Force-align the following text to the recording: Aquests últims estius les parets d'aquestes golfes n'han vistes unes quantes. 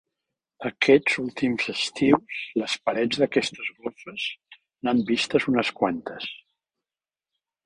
Aquests 0.67 1.17
últims 1.23 1.67
estius 1.73 2.39
les 2.61 2.73
parets 2.87 3.21
d'aquestes 3.25 3.69
golfes 3.85 4.27
n'han 4.89 5.05
vistes 5.13 5.47
unes 5.53 5.73
quantes. 5.83 6.31